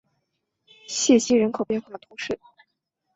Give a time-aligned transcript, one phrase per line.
[0.87, 2.39] 谢西人口变化图示